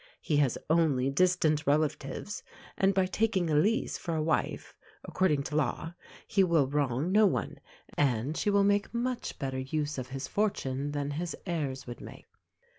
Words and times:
He 0.19 0.37
has 0.37 0.57
only 0.67 1.11
distant 1.11 1.67
relatives, 1.67 2.41
and 2.75 2.91
by 2.91 3.05
taking 3.05 3.51
Elise 3.51 3.99
for 3.99 4.15
a 4.15 4.23
wife 4.23 4.75
(according 5.03 5.43
to 5.43 5.55
law) 5.55 5.93
he 6.25 6.43
will 6.43 6.65
wrong 6.67 7.11
no 7.11 7.27
one, 7.27 7.59
and 7.95 8.35
she 8.35 8.49
will 8.49 8.63
make 8.63 8.95
much 8.95 9.37
better 9.37 9.59
use 9.59 9.99
of 9.99 10.07
his 10.09 10.27
fortune 10.27 10.93
than 10.93 11.11
his 11.11 11.35
heirs 11.45 11.85
would 11.85 12.01
make. 12.01 12.25